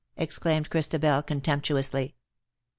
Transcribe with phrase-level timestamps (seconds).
[0.17, 2.15] ex claimed Christabel, contemptuously.